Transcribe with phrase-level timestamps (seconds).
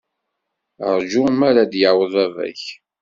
[0.95, 2.63] Ṛju mi ara d-yaweḍ baba-k.